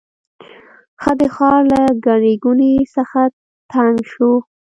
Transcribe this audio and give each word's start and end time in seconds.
هغه 1.03 1.13
د 1.19 1.21
ښار 1.35 1.61
له 1.73 1.81
ګڼې 2.05 2.33
ګوڼې 2.43 2.73
څخه 2.95 3.21
تنګ 3.73 3.95
شو. 4.11 4.31